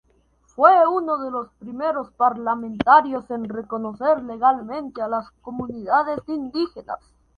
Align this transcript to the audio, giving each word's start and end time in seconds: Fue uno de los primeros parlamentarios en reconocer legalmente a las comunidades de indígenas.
Fue 0.47 0.87
uno 0.87 1.19
de 1.23 1.29
los 1.29 1.49
primeros 1.59 2.09
parlamentarios 2.13 3.29
en 3.29 3.47
reconocer 3.47 4.23
legalmente 4.23 4.99
a 4.99 5.07
las 5.07 5.29
comunidades 5.43 6.25
de 6.25 6.33
indígenas. 6.33 6.97